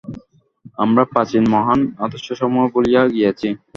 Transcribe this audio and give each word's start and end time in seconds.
আমরা 0.77 1.03
প্রাচীন 1.11 1.43
মহান 1.53 1.79
আদর্শসমূহ 2.05 2.63
ভুলিয়া 2.73 3.01
গিয়াছি। 3.13 3.49